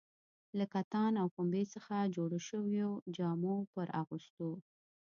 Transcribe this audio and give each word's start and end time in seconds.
له 0.57 0.65
کتان 0.73 1.13
او 1.21 1.27
پنبې 1.35 1.63
څخه 1.73 1.95
جوړو 2.15 2.37
شویو 2.49 2.91
جامو 3.15 3.55
پر 3.73 3.87
اغوستو. 4.01 4.51